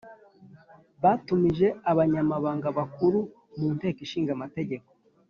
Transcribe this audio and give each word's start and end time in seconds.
Batumije 1.01 1.67
Abanyamabanga 1.91 2.67
Bakuru 2.77 3.19
mu 3.57 3.67
Nteko 3.75 3.99
Ishinga 4.05 4.31
Amategeko 4.37 4.87